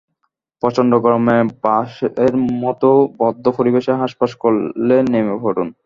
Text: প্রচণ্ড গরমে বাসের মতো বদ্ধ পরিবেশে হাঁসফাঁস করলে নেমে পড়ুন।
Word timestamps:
প্রচণ্ড 0.63 0.91
গরমে 1.03 1.37
বাসের 1.63 2.33
মতো 2.61 2.89
বদ্ধ 3.19 3.45
পরিবেশে 3.57 3.91
হাঁসফাঁস 3.99 4.31
করলে 4.43 4.95
নেমে 5.11 5.35
পড়ুন। 5.43 5.67